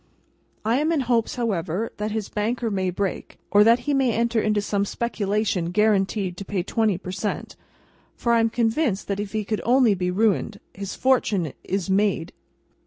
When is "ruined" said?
10.09-10.59